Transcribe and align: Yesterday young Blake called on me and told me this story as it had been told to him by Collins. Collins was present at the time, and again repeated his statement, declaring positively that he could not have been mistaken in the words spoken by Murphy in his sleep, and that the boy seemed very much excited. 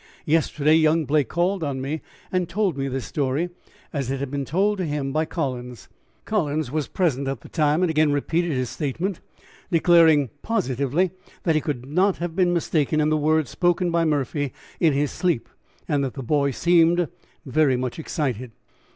Yesterday 0.25 0.73
young 0.73 1.05
Blake 1.05 1.29
called 1.29 1.63
on 1.63 1.79
me 1.79 2.01
and 2.31 2.49
told 2.49 2.75
me 2.75 2.87
this 2.87 3.05
story 3.05 3.51
as 3.93 4.09
it 4.09 4.19
had 4.19 4.31
been 4.31 4.45
told 4.45 4.79
to 4.79 4.85
him 4.87 5.11
by 5.11 5.25
Collins. 5.25 5.89
Collins 6.25 6.71
was 6.71 6.87
present 6.87 7.27
at 7.27 7.41
the 7.41 7.49
time, 7.49 7.83
and 7.83 7.89
again 7.91 8.11
repeated 8.11 8.51
his 8.51 8.71
statement, 8.71 9.19
declaring 9.69 10.31
positively 10.41 11.11
that 11.43 11.53
he 11.53 11.61
could 11.61 11.85
not 11.85 12.17
have 12.17 12.35
been 12.35 12.51
mistaken 12.51 12.99
in 12.99 13.09
the 13.09 13.15
words 13.15 13.51
spoken 13.51 13.91
by 13.91 14.03
Murphy 14.03 14.51
in 14.79 14.93
his 14.93 15.11
sleep, 15.11 15.47
and 15.87 16.03
that 16.03 16.15
the 16.15 16.23
boy 16.23 16.49
seemed 16.49 17.07
very 17.45 17.77
much 17.77 17.99
excited. 17.99 18.49